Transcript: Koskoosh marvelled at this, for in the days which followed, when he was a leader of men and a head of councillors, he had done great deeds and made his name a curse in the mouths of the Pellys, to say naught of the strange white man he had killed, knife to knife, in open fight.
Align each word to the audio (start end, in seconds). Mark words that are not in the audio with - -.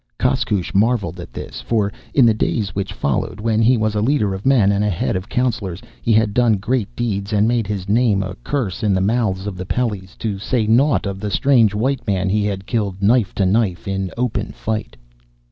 Koskoosh 0.17 0.73
marvelled 0.73 1.19
at 1.19 1.31
this, 1.31 1.61
for 1.61 1.93
in 2.15 2.25
the 2.25 2.33
days 2.33 2.73
which 2.73 2.91
followed, 2.91 3.39
when 3.39 3.61
he 3.61 3.77
was 3.77 3.93
a 3.93 4.01
leader 4.01 4.33
of 4.33 4.47
men 4.47 4.71
and 4.71 4.83
a 4.83 4.89
head 4.89 5.15
of 5.15 5.29
councillors, 5.29 5.79
he 6.01 6.11
had 6.11 6.33
done 6.33 6.57
great 6.57 6.95
deeds 6.95 7.31
and 7.31 7.47
made 7.47 7.67
his 7.67 7.87
name 7.87 8.23
a 8.23 8.33
curse 8.43 8.81
in 8.81 8.95
the 8.95 8.99
mouths 8.99 9.45
of 9.45 9.57
the 9.57 9.63
Pellys, 9.67 10.15
to 10.17 10.39
say 10.39 10.65
naught 10.65 11.05
of 11.05 11.19
the 11.19 11.29
strange 11.29 11.75
white 11.75 12.07
man 12.07 12.29
he 12.29 12.45
had 12.47 12.65
killed, 12.65 12.99
knife 13.03 13.35
to 13.35 13.45
knife, 13.45 13.87
in 13.87 14.09
open 14.17 14.51
fight. 14.53 14.97